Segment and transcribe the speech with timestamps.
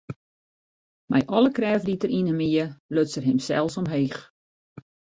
[1.11, 4.19] Mei alle krêft dy't er yn him hie, luts er himsels omheech.